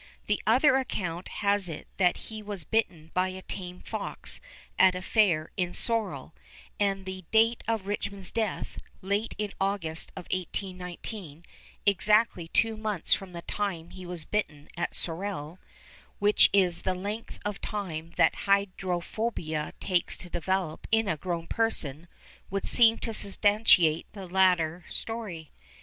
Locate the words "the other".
0.25-0.77